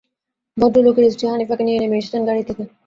ভদ্রলোকের 0.57 1.05
স্ত্রী 1.13 1.25
হানিফাকে 1.27 1.63
নিয়ে 1.65 1.79
নেমে 1.81 1.99
এসেছেন 1.99 2.21
গাড়ি 2.27 2.43
থেকে। 2.49 2.63